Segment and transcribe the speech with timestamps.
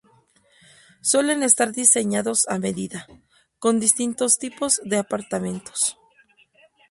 [1.11, 3.05] Suelen estar diseñados a medida,
[3.59, 5.95] con distintos tipos de apartamentos.